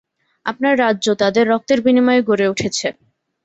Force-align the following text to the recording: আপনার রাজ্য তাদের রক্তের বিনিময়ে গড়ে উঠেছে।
আপনার 0.45 0.73
রাজ্য 0.79 1.07
তাদের 1.21 1.45
রক্তের 1.47 1.79
বিনিময়ে 1.85 2.21
গড়ে 2.29 2.45
উঠেছে। 2.47 2.87